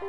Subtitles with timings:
[0.00, 0.06] Hi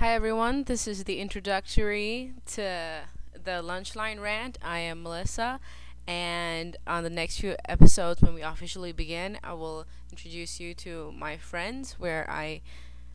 [0.00, 3.02] everyone, this is the introductory to
[3.34, 4.56] the Lunchline Rant.
[4.62, 5.60] I am Melissa,
[6.06, 11.12] and on the next few episodes, when we officially begin, I will introduce you to
[11.12, 12.62] my friends where I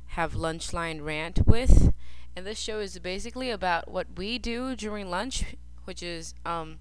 [0.07, 1.93] have Lunchline Rant with.
[2.35, 5.55] And this show is basically about what we do during lunch,
[5.85, 6.77] which is um,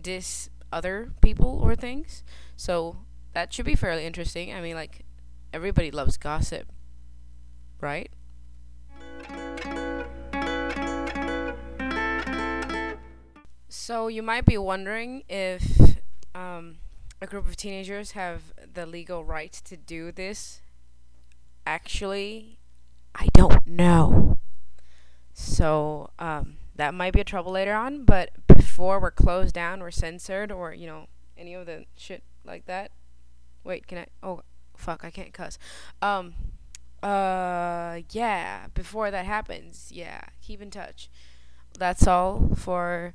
[0.00, 2.22] diss other people or things.
[2.56, 2.98] So
[3.32, 4.52] that should be fairly interesting.
[4.52, 5.04] I mean, like,
[5.52, 6.66] everybody loves gossip,
[7.80, 8.10] right?
[13.68, 15.96] So you might be wondering if
[16.34, 16.76] um,
[17.20, 20.60] a group of teenagers have the legal right to do this.
[21.66, 22.58] Actually,
[23.14, 24.38] I don't know.
[25.32, 28.04] So um, that might be a trouble later on.
[28.04, 28.30] But
[28.60, 31.06] before we're closed down or censored or you know
[31.36, 32.90] any of the shit like that.
[33.64, 34.06] Wait, can I?
[34.22, 34.42] Oh,
[34.76, 35.04] fuck!
[35.04, 35.58] I can't cuss.
[36.02, 36.34] Um.
[37.02, 38.00] Uh.
[38.10, 38.66] Yeah.
[38.74, 40.20] Before that happens, yeah.
[40.42, 41.10] Keep in touch.
[41.78, 43.14] That's all for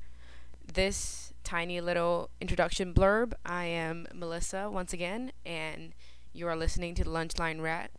[0.73, 3.33] this tiny little introduction blurb.
[3.45, 5.93] I am Melissa once again, and
[6.33, 7.91] you are listening to the Lunchline Rant.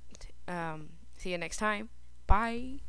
[0.49, 1.91] Um, see you next time.
[2.27, 2.81] Bye.